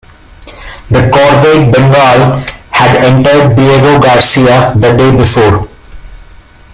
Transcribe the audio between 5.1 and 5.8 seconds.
before.